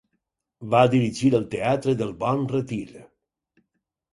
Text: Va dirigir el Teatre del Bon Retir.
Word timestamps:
Va 0.73 0.79
dirigir 0.93 1.29
el 1.41 1.45
Teatre 1.55 1.95
del 2.01 2.15
Bon 2.25 2.49
Retir. 2.55 2.89